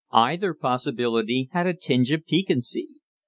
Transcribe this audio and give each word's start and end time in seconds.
Either 0.11 0.55
possibility 0.55 1.47
had 1.51 1.67
a 1.67 1.75
tinge 1.75 2.11
of 2.11 2.25
piquancy. 2.25 2.87